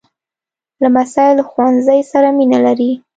لمسی 0.83 1.27
له 1.37 1.43
ښوونځي 1.49 1.99
سره 2.11 2.27
مینه 2.37 2.59
لري. 2.65 2.91